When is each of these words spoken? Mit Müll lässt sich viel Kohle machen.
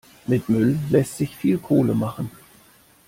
Mit 0.25 0.49
Müll 0.49 0.79
lässt 0.89 1.17
sich 1.19 1.35
viel 1.37 1.59
Kohle 1.59 1.93
machen. 1.93 2.31